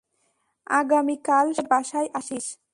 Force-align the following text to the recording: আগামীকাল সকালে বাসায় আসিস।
আগামীকাল 0.73 1.45
সকালে 1.49 1.69
বাসায় 1.71 2.09
আসিস। 2.19 2.45